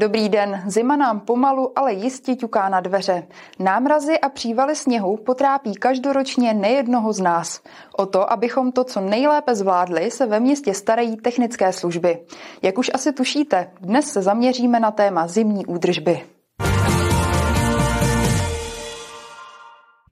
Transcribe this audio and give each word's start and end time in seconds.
Dobrý 0.00 0.28
den, 0.28 0.62
zima 0.66 0.96
nám 0.96 1.20
pomalu, 1.20 1.78
ale 1.78 1.92
jistě 1.92 2.34
ťuká 2.36 2.68
na 2.68 2.80
dveře. 2.80 3.26
Námrazy 3.58 4.20
a 4.20 4.28
přívaly 4.28 4.76
sněhu 4.76 5.16
potrápí 5.16 5.74
každoročně 5.74 6.54
nejednoho 6.54 7.12
z 7.12 7.20
nás. 7.20 7.60
O 7.96 8.06
to, 8.06 8.32
abychom 8.32 8.72
to 8.72 8.84
co 8.84 9.00
nejlépe 9.00 9.54
zvládli, 9.54 10.10
se 10.10 10.26
ve 10.26 10.40
městě 10.40 10.74
starají 10.74 11.16
technické 11.16 11.72
služby. 11.72 12.18
Jak 12.62 12.78
už 12.78 12.90
asi 12.94 13.12
tušíte, 13.12 13.70
dnes 13.80 14.12
se 14.12 14.22
zaměříme 14.22 14.80
na 14.80 14.90
téma 14.90 15.26
zimní 15.26 15.66
údržby. 15.66 16.20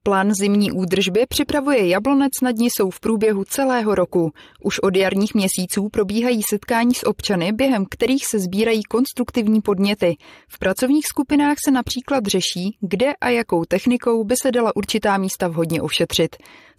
Plán 0.03 0.35
zimní 0.35 0.73
údržby 0.73 1.27
připravuje 1.29 1.89
Jablonec 1.89 2.33
nad 2.43 2.57
Nisou 2.57 2.91
v 2.91 3.01
průběhu 3.01 3.45
celého 3.45 3.95
roku. 3.95 4.33
Už 4.63 4.79
od 4.79 4.97
jarních 4.97 5.35
měsíců 5.35 5.89
probíhají 5.89 6.43
setkání 6.43 6.95
s 6.95 7.07
občany, 7.07 7.53
během 7.53 7.85
kterých 7.91 8.27
se 8.27 8.39
sbírají 8.39 8.83
konstruktivní 8.83 9.61
podněty. 9.61 10.17
V 10.49 10.59
pracovních 10.59 11.07
skupinách 11.07 11.57
se 11.65 11.71
například 11.71 12.27
řeší, 12.27 12.77
kde 12.81 13.13
a 13.21 13.29
jakou 13.29 13.65
technikou 13.65 14.25
by 14.25 14.37
se 14.43 14.53
dala 14.53 14.77
určitá 14.77 15.19
místa 15.19 15.49
vhodně 15.49 15.83
ošetřit. 15.83 16.37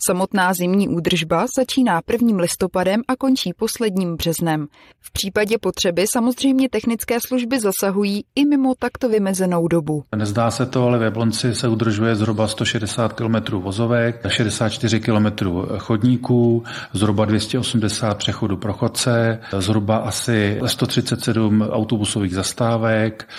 Samotná 0.08 0.54
zimní 0.54 0.90
údržba 0.90 1.46
začíná 1.58 2.02
1. 2.12 2.38
listopadem 2.38 3.02
a 3.08 3.16
končí 3.16 3.54
posledním 3.54 4.16
březnem. 4.16 4.68
V 5.00 5.12
případě 5.12 5.58
potřeby 5.58 6.06
samozřejmě 6.14 6.70
technické 6.70 7.18
služby 7.28 7.60
zasahují 7.60 8.24
i 8.36 8.46
mimo 8.46 8.74
takto 8.80 9.10
vymezenou 9.10 9.68
dobu. 9.68 10.04
Nezdá 10.16 10.52
se 10.52 10.66
to, 10.66 10.84
ale 10.84 11.00
v 11.00 11.02
Jablonci 11.02 11.56
se 11.56 11.68
udržuje 11.68 12.16
zhruba 12.16 12.48
160 12.48 13.19
km 13.20 13.60
vozovek, 13.60 14.26
64 14.28 15.00
km 15.00 15.26
chodníků, 15.78 16.64
zhruba 16.94 17.26
280 17.26 18.18
přechodů 18.18 18.58
pro 18.58 18.74
chodce, 18.74 19.40
zhruba 19.58 19.98
asi 19.98 20.60
137 20.66 21.62
autobusových 21.62 22.36
zastávek, 22.36 23.30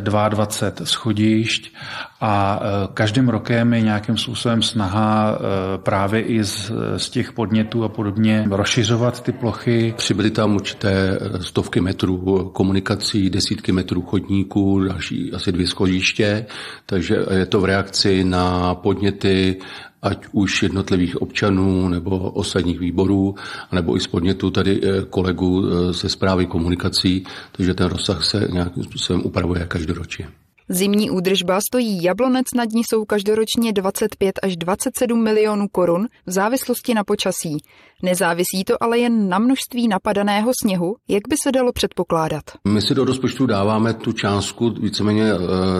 22 0.00 0.86
schodišť 0.86 1.72
a 2.20 2.60
e, 2.62 2.88
každým 2.94 3.28
rokem 3.28 3.74
je 3.74 3.80
nějakým 3.80 4.16
způsobem 4.16 4.62
snaha 4.62 5.38
e, 5.38 5.78
právě 5.78 6.20
i 6.20 6.44
z, 6.44 6.72
z 6.96 7.10
těch 7.10 7.32
podnětů 7.32 7.84
a 7.84 7.88
podobně 7.88 8.46
rozšiřovat 8.50 9.22
ty 9.22 9.32
plochy. 9.32 9.94
Přibyly 9.96 10.30
tam 10.30 10.54
určité 10.54 11.18
stovky 11.40 11.80
metrů 11.80 12.50
komunikací, 12.52 13.30
desítky 13.30 13.72
metrů 13.72 14.02
chodníků, 14.02 14.80
další 14.80 15.32
asi 15.32 15.52
dvě 15.52 15.66
schodiště, 15.66 16.46
takže 16.86 17.16
je 17.30 17.46
to 17.46 17.60
v 17.60 17.64
reakci 17.64 18.24
na 18.24 18.74
podněty 18.74 19.56
ať 20.02 20.26
už 20.32 20.62
jednotlivých 20.62 21.22
občanů 21.22 21.88
nebo 21.88 22.18
osadních 22.18 22.80
výborů, 22.80 23.34
nebo 23.72 23.96
i 23.96 24.00
z 24.00 24.06
podnětu 24.06 24.50
tady 24.50 24.80
e, 24.82 25.02
kolegů 25.04 25.64
ze 25.92 26.08
zprávy 26.08 26.46
komunikací, 26.46 27.24
takže 27.52 27.74
ten 27.74 27.86
rozsah 27.86 28.24
se 28.24 28.48
nějakým 28.52 28.82
způsobem 28.82 29.22
upravuje 29.24 29.66
každoročně. 29.66 30.28
Zimní 30.72 31.10
údržba 31.10 31.60
stojí 31.60 32.02
Jablonec 32.02 32.46
nad 32.56 32.68
ní 32.68 32.82
jsou 32.84 33.04
každoročně 33.04 33.72
25 33.72 34.38
až 34.42 34.56
27 34.56 35.22
milionů 35.22 35.68
korun 35.68 36.08
v 36.26 36.30
závislosti 36.30 36.94
na 36.94 37.04
počasí. 37.04 37.56
Nezávisí 38.02 38.64
to 38.64 38.82
ale 38.82 38.98
jen 38.98 39.28
na 39.28 39.38
množství 39.38 39.88
napadaného 39.88 40.52
sněhu, 40.62 40.96
jak 41.08 41.22
by 41.28 41.36
se 41.42 41.52
dalo 41.52 41.72
předpokládat. 41.72 42.42
My 42.68 42.82
si 42.82 42.94
do 42.94 43.04
rozpočtu 43.04 43.46
dáváme 43.46 43.94
tu 43.94 44.12
částku 44.12 44.70
víceméně 44.70 45.24
e, 45.24 45.36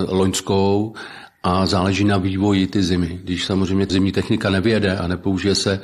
loňskou 0.09 0.95
a 1.43 1.67
záleží 1.67 2.05
na 2.05 2.17
vývoji 2.17 2.67
ty 2.67 2.83
zimy. 2.83 3.21
Když 3.25 3.47
samozřejmě 3.47 3.87
zimní 3.91 4.13
technika 4.13 4.51
nevěde 4.51 4.97
a 4.97 5.07
nepoužije 5.07 5.55
se 5.55 5.81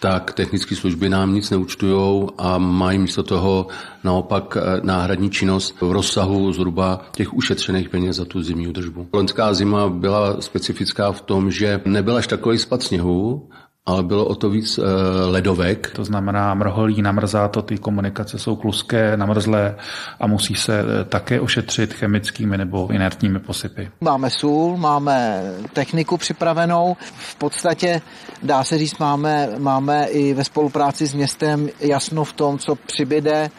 tak 0.00 0.32
technické 0.32 0.76
služby 0.76 1.08
nám 1.08 1.34
nic 1.34 1.50
neúčtují 1.50 2.28
a 2.38 2.58
mají 2.58 2.98
místo 2.98 3.22
toho 3.22 3.66
naopak 4.04 4.56
eh, 4.56 4.80
náhradní 4.82 5.30
činnost 5.30 5.80
v 5.80 5.92
rozsahu 5.92 6.52
zhruba 6.52 7.00
těch 7.16 7.34
ušetřených 7.34 7.88
peněz 7.88 8.16
za 8.16 8.24
tu 8.24 8.42
zimní 8.42 8.68
údržbu. 8.68 9.08
Loňská 9.12 9.54
zima 9.54 9.88
byla 9.88 10.40
specifická 10.40 11.12
v 11.12 11.20
tom, 11.20 11.50
že 11.50 11.80
nebyl 11.84 12.16
až 12.16 12.26
takový 12.26 12.58
spad 12.58 12.82
sněhu, 12.82 13.48
ale 13.86 14.02
bylo 14.02 14.24
o 14.24 14.34
to 14.34 14.50
víc 14.50 14.78
e, 14.78 14.82
ledovek. 15.26 15.90
To 15.94 16.04
znamená 16.04 16.54
mrholí, 16.54 17.02
namrzá 17.02 17.48
to, 17.48 17.62
ty 17.62 17.78
komunikace 17.78 18.38
jsou 18.38 18.56
kluské, 18.56 19.16
namrzlé 19.16 19.76
a 20.20 20.26
musí 20.26 20.54
se 20.54 20.80
e, 20.80 21.04
také 21.04 21.40
ošetřit 21.40 21.94
chemickými 21.94 22.58
nebo 22.58 22.88
inertními 22.90 23.38
posypy. 23.38 23.90
Máme 24.00 24.30
sůl, 24.30 24.76
máme 24.76 25.42
techniku 25.72 26.16
připravenou. 26.16 26.96
V 27.16 27.34
podstatě 27.34 28.00
dá 28.42 28.64
se 28.64 28.78
říct, 28.78 28.98
máme, 28.98 29.48
máme 29.58 30.06
i 30.06 30.34
ve 30.34 30.44
spolupráci 30.44 31.06
s 31.06 31.14
městem 31.14 31.68
jasno 31.80 32.24
v 32.24 32.32
tom, 32.32 32.58
co 32.58 32.74
přibyde 32.74 33.50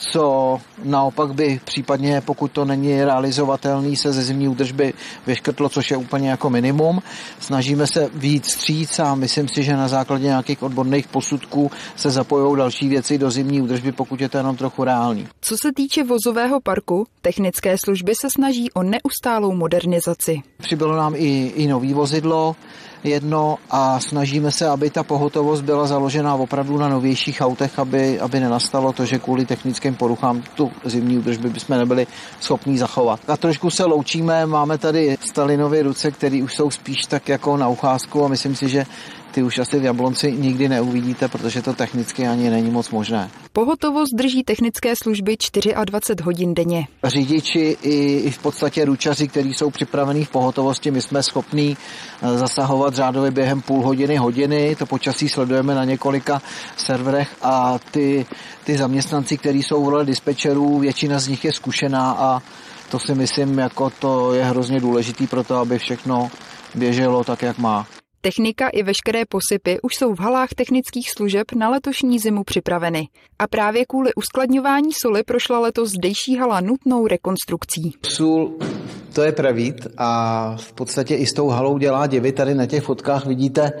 co 0.00 0.60
naopak 0.84 1.34
by 1.34 1.60
případně, 1.64 2.20
pokud 2.20 2.52
to 2.52 2.64
není 2.64 3.04
realizovatelný, 3.04 3.96
se 3.96 4.12
ze 4.12 4.22
zimní 4.22 4.48
údržby 4.48 4.94
vyškrtlo, 5.26 5.68
což 5.68 5.90
je 5.90 5.96
úplně 5.96 6.30
jako 6.30 6.50
minimum. 6.50 7.02
Snažíme 7.40 7.86
se 7.86 8.08
víc 8.14 8.50
stříc 8.50 8.98
a 8.98 9.14
myslím 9.14 9.48
si, 9.48 9.62
že 9.62 9.76
na 9.76 9.88
základě 9.88 10.24
nějakých 10.24 10.62
odborných 10.62 11.08
posudků 11.08 11.70
se 11.96 12.10
zapojují 12.10 12.56
další 12.56 12.88
věci 12.88 13.18
do 13.18 13.30
zimní 13.30 13.62
údržby, 13.62 13.92
pokud 13.92 14.20
je 14.20 14.28
to 14.28 14.36
jenom 14.36 14.56
trochu 14.56 14.84
reálný. 14.84 15.28
Co 15.40 15.56
se 15.56 15.72
týče 15.76 16.04
vozového 16.04 16.60
parku, 16.60 17.06
technické 17.22 17.78
služby 17.78 18.14
se 18.14 18.28
snaží 18.30 18.72
o 18.72 18.82
neustálou 18.82 19.52
modernizaci. 19.52 20.42
Přibylo 20.62 20.96
nám 20.96 21.14
i, 21.16 21.52
i 21.56 21.66
nový 21.66 21.94
vozidlo, 21.94 22.56
jedno 23.04 23.58
a 23.70 24.00
snažíme 24.00 24.52
se, 24.52 24.68
aby 24.68 24.90
ta 24.90 25.02
pohotovost 25.02 25.64
byla 25.64 25.86
založena 25.86 26.34
opravdu 26.34 26.78
na 26.78 26.88
novějších 26.88 27.40
autech, 27.40 27.78
aby, 27.78 28.20
aby 28.20 28.40
nenastalo 28.40 28.92
to, 28.92 29.04
že 29.04 29.18
kvůli 29.18 29.46
technickým 29.46 29.94
poruchám 29.94 30.42
tu 30.54 30.70
zimní 30.84 31.18
údržby 31.18 31.50
bychom 31.50 31.78
nebyli 31.78 32.06
schopní 32.40 32.78
zachovat. 32.78 33.20
A 33.28 33.36
trošku 33.36 33.70
se 33.70 33.84
loučíme, 33.84 34.46
máme 34.46 34.78
tady 34.78 35.16
Stalinovy 35.20 35.82
ruce, 35.82 36.10
které 36.10 36.42
už 36.42 36.54
jsou 36.54 36.70
spíš 36.70 37.06
tak 37.06 37.28
jako 37.28 37.56
na 37.56 37.68
ucházku 37.68 38.24
a 38.24 38.28
myslím 38.28 38.56
si, 38.56 38.68
že 38.68 38.86
ty 39.30 39.42
už 39.42 39.58
asi 39.58 39.78
v 39.78 39.84
Jablonci 39.84 40.32
nikdy 40.32 40.68
neuvidíte, 40.68 41.28
protože 41.28 41.62
to 41.62 41.72
technicky 41.72 42.28
ani 42.28 42.50
není 42.50 42.70
moc 42.70 42.90
možné. 42.90 43.30
Pohotovost 43.52 44.14
drží 44.14 44.44
technické 44.44 44.96
služby 44.96 45.36
24 45.84 46.24
hodin 46.24 46.54
denně. 46.54 46.86
Řidiči 47.04 47.76
i, 47.82 48.16
i 48.16 48.30
v 48.30 48.38
podstatě 48.38 48.84
ručaři, 48.84 49.28
kteří 49.28 49.54
jsou 49.54 49.70
připravení 49.70 50.24
v 50.24 50.30
pohotovosti, 50.30 50.90
my 50.90 51.02
jsme 51.02 51.22
schopní 51.22 51.76
eh, 52.22 52.38
zasahovat 52.38 52.94
řádově 52.94 53.30
během 53.30 53.62
půl 53.62 53.82
hodiny, 53.82 54.16
hodiny. 54.16 54.76
To 54.76 54.86
počasí 54.86 55.28
sledujeme 55.28 55.74
na 55.74 55.84
několika 55.84 56.42
serverech 56.76 57.36
a 57.42 57.78
ty, 57.90 58.26
ty 58.64 58.78
zaměstnanci, 58.78 59.38
kteří 59.38 59.62
jsou 59.62 59.84
v 59.84 59.88
roli 59.88 60.06
dispečerů, 60.06 60.78
většina 60.78 61.18
z 61.18 61.28
nich 61.28 61.44
je 61.44 61.52
zkušená 61.52 62.12
a 62.12 62.42
to 62.90 62.98
si 62.98 63.14
myslím, 63.14 63.58
jako 63.58 63.90
to 63.90 64.34
je 64.34 64.44
hrozně 64.44 64.80
důležitý 64.80 65.26
pro 65.26 65.44
to, 65.44 65.56
aby 65.56 65.78
všechno 65.78 66.30
běželo 66.74 67.24
tak, 67.24 67.42
jak 67.42 67.58
má. 67.58 67.86
Technika 68.22 68.68
i 68.68 68.82
veškeré 68.82 69.24
posypy 69.24 69.80
už 69.82 69.96
jsou 69.96 70.14
v 70.14 70.20
halách 70.20 70.48
technických 70.56 71.10
služeb 71.10 71.52
na 71.52 71.68
letošní 71.68 72.18
zimu 72.18 72.44
připraveny. 72.44 73.08
A 73.38 73.46
právě 73.46 73.86
kvůli 73.86 74.14
uskladňování 74.14 74.92
soli 74.92 75.22
prošla 75.22 75.58
letos 75.58 75.90
zdejší 75.90 76.36
hala 76.36 76.60
nutnou 76.60 77.06
rekonstrukcí. 77.06 77.92
Sůl 78.02 78.58
to 79.12 79.22
je 79.22 79.32
pravít 79.32 79.86
a 79.96 80.56
v 80.56 80.72
podstatě 80.72 81.14
i 81.14 81.26
s 81.26 81.32
tou 81.32 81.48
halou 81.48 81.78
dělá 81.78 82.06
divy. 82.06 82.32
Tady 82.32 82.54
na 82.54 82.66
těch 82.66 82.82
fotkách 82.82 83.26
vidíte 83.26 83.72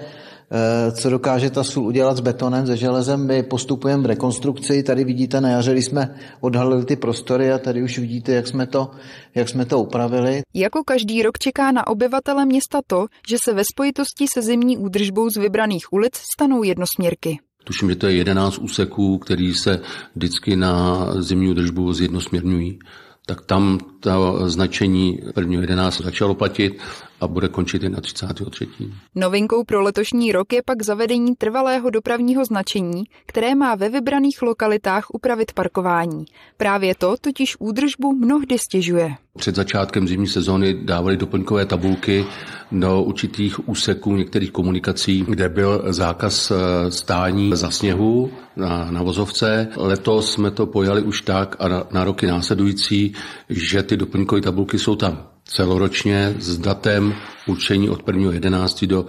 co 0.92 1.10
dokáže 1.10 1.50
ta 1.50 1.64
sůl 1.64 1.86
udělat 1.86 2.16
s 2.16 2.20
betonem, 2.20 2.66
se 2.66 2.76
železem. 2.76 3.26
My 3.26 3.42
postupujeme 3.42 4.02
v 4.02 4.06
rekonstrukci. 4.06 4.82
Tady 4.82 5.04
vidíte 5.04 5.40
na 5.40 5.48
jaře, 5.48 5.72
když 5.72 5.84
jsme 5.84 6.14
odhalili 6.40 6.84
ty 6.84 6.96
prostory 6.96 7.52
a 7.52 7.58
tady 7.58 7.82
už 7.82 7.98
vidíte, 7.98 8.32
jak 8.32 8.46
jsme 8.46 8.66
to, 8.66 8.90
jak 9.34 9.48
jsme 9.48 9.64
to 9.64 9.78
upravili. 9.78 10.42
Jako 10.54 10.84
každý 10.84 11.22
rok 11.22 11.38
čeká 11.38 11.72
na 11.72 11.86
obyvatele 11.86 12.46
města 12.46 12.80
to, 12.86 13.06
že 13.28 13.36
se 13.44 13.52
ve 13.52 13.62
spojitosti 13.64 14.26
se 14.34 14.42
zimní 14.42 14.78
údržbou 14.78 15.30
z 15.30 15.36
vybraných 15.36 15.92
ulic 15.92 16.12
stanou 16.34 16.62
jednosměrky. 16.62 17.38
Tuším, 17.64 17.90
že 17.90 17.96
to 17.96 18.06
je 18.06 18.14
11 18.14 18.58
úseků, 18.58 19.18
který 19.18 19.54
se 19.54 19.80
vždycky 20.16 20.56
na 20.56 21.06
zimní 21.22 21.50
údržbu 21.50 21.92
zjednosměrňují 21.92 22.78
tak 23.30 23.40
tam 23.46 23.78
to 24.00 24.48
značení 24.50 25.22
1.11 25.22 26.04
začalo 26.04 26.34
platit 26.34 26.78
a 27.20 27.26
bude 27.26 27.48
končit 27.48 27.82
jen 27.82 27.92
na 27.92 28.00
33. 28.00 28.68
Novinkou 29.14 29.64
pro 29.64 29.82
letošní 29.82 30.32
rok 30.32 30.52
je 30.52 30.62
pak 30.62 30.82
zavedení 30.82 31.36
trvalého 31.36 31.90
dopravního 31.90 32.44
značení, 32.44 33.04
které 33.26 33.54
má 33.54 33.74
ve 33.74 33.88
vybraných 33.88 34.42
lokalitách 34.42 35.06
upravit 35.14 35.52
parkování. 35.52 36.24
Právě 36.56 36.94
to 36.94 37.16
totiž 37.20 37.56
údržbu 37.58 38.12
mnohdy 38.12 38.58
stěžuje. 38.58 39.14
Před 39.38 39.54
začátkem 39.54 40.08
zimní 40.08 40.26
sezóny 40.26 40.74
dávali 40.84 41.16
doplňkové 41.16 41.66
tabulky 41.66 42.24
do 42.72 43.02
určitých 43.02 43.68
úseků 43.68 44.16
některých 44.16 44.50
komunikací, 44.50 45.24
kde 45.28 45.48
byl 45.48 45.84
zákaz 45.88 46.50
eh, 46.50 46.90
stání 46.90 47.50
za 47.54 47.70
sněhu 47.70 48.30
na, 48.56 48.90
na 48.90 49.02
vozovce. 49.02 49.68
Letos 49.76 50.32
jsme 50.32 50.50
to 50.50 50.66
pojali 50.66 51.02
už 51.02 51.22
tak 51.22 51.56
a 51.58 51.68
na, 51.68 51.84
na 51.90 52.04
roky 52.04 52.26
následující, 52.26 53.12
že 53.48 53.82
ty 53.82 53.96
doplňkové 53.96 54.40
tabulky 54.40 54.78
jsou 54.78 54.96
tam 54.96 55.29
celoročně 55.50 56.34
s 56.38 56.58
datem 56.58 57.14
určení 57.46 57.90
od 57.90 58.02
1.11. 58.06 58.86
do 58.86 59.06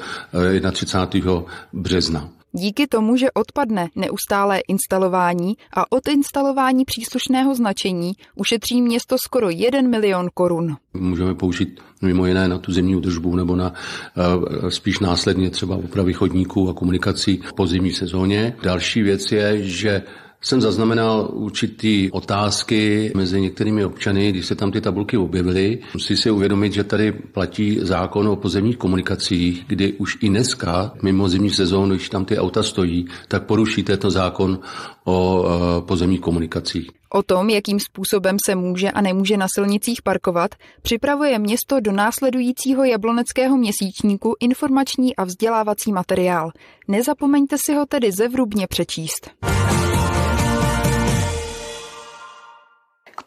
31. 0.72 1.32
Eh, 1.32 1.52
března. 1.74 2.30
Díky 2.54 2.88
tomu, 2.88 3.18
že 3.18 3.32
odpadne 3.32 3.88
neustálé 3.96 4.60
instalování 4.68 5.54
a 5.74 5.92
odinstalování 5.92 6.86
příslušného 6.86 7.56
značení, 7.56 8.14
ušetří 8.36 8.82
město 8.82 9.16
skoro 9.18 9.50
1 9.50 9.82
milion 9.82 10.30
korun. 10.34 10.78
Můžeme 10.94 11.36
použít 11.36 11.80
mimo 12.02 12.26
jiné 12.26 12.48
na 12.48 12.58
tu 12.58 12.72
zimní 12.72 12.96
údržbu 12.96 13.36
nebo 13.36 13.56
na 13.56 13.74
eh, 13.74 14.72
spíš 14.72 15.00
následně 15.00 15.50
třeba 15.50 15.76
úpravy 15.76 16.14
chodníků 16.14 16.70
a 16.70 16.74
komunikací 16.74 17.42
po 17.56 17.68
zimní 17.68 17.92
sezóně. 17.92 18.56
Další 18.64 19.02
věc 19.02 19.32
je, 19.32 19.64
že 19.64 20.04
jsem 20.42 20.62
zaznamenal 20.62 21.30
určitý 21.34 22.12
otázky 22.12 23.12
mezi 23.16 23.42
některými 23.42 23.86
občany, 23.86 24.32
když 24.32 24.46
se 24.46 24.56
tam 24.56 24.72
ty 24.72 24.82
tabulky 24.82 25.18
objevily. 25.18 25.80
Musí 25.94 26.18
si 26.18 26.32
uvědomit, 26.32 26.74
že 26.74 26.84
tady 26.84 27.12
platí 27.12 27.80
zákon 27.82 28.28
o 28.28 28.36
pozemních 28.36 28.78
komunikacích, 28.78 29.64
kdy 29.68 29.94
už 29.94 30.18
i 30.22 30.30
dneska, 30.30 30.94
mimo 31.02 31.30
zimní 31.30 31.50
sezónu, 31.50 31.96
když 31.96 32.10
tam 32.10 32.26
ty 32.26 32.38
auta 32.38 32.64
stojí, 32.64 33.08
tak 33.28 33.46
poruší 33.46 33.84
tento 33.84 34.12
zákon 34.12 34.60
o 35.04 35.46
e, 35.46 35.82
pozemních 35.82 36.22
komunikacích. 36.22 36.90
O 37.14 37.24
tom, 37.24 37.50
jakým 37.50 37.80
způsobem 37.80 38.38
se 38.46 38.56
může 38.56 38.92
a 38.92 39.02
nemůže 39.02 39.38
na 39.38 39.48
silnicích 39.56 40.02
parkovat, 40.02 40.52
připravuje 40.82 41.40
město 41.40 41.80
do 41.80 41.92
následujícího 41.92 42.84
jabloneckého 42.84 43.58
měsíčníku 43.58 44.36
informační 44.40 45.16
a 45.16 45.24
vzdělávací 45.24 45.92
materiál. 45.92 46.52
Nezapomeňte 46.88 47.56
si 47.66 47.74
ho 47.74 47.86
tedy 47.86 48.12
zevrubně 48.12 48.68
přečíst. 48.68 49.30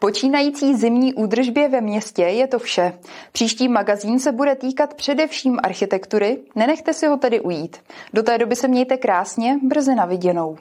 Počínající 0.05 0.75
zimní 0.75 1.13
údržbě 1.13 1.69
ve 1.69 1.81
městě 1.81 2.21
je 2.21 2.47
to 2.47 2.59
vše. 2.59 2.93
Příští 3.31 3.67
magazín 3.67 4.19
se 4.19 4.31
bude 4.31 4.55
týkat 4.55 4.93
především 4.93 5.59
architektury, 5.63 6.37
nenechte 6.55 6.93
si 6.93 7.07
ho 7.07 7.17
tedy 7.17 7.39
ujít. 7.39 7.77
Do 8.13 8.23
té 8.23 8.37
doby 8.37 8.55
se 8.55 8.67
mějte 8.67 8.97
krásně, 8.97 9.59
brzy 9.63 9.95
na 9.95 10.05
viděnou. 10.05 10.57